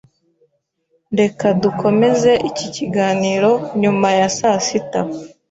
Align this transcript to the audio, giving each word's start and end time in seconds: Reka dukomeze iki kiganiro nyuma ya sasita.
Reka 1.19 1.45
dukomeze 1.63 2.31
iki 2.49 2.67
kiganiro 2.75 3.49
nyuma 3.81 4.09
ya 4.19 4.29
sasita. 4.37 5.01